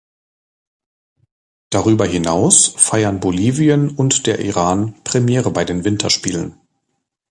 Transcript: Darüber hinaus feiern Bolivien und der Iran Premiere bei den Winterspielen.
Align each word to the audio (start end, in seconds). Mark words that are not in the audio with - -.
Darüber 1.69 2.07
hinaus 2.07 2.69
feiern 2.69 3.19
Bolivien 3.19 3.89
und 3.95 4.25
der 4.25 4.39
Iran 4.39 4.95
Premiere 5.03 5.51
bei 5.51 5.63
den 5.63 5.83
Winterspielen. 5.83 6.59